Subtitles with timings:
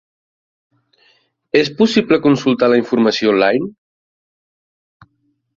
[1.59, 3.71] És possible consultar la informació online?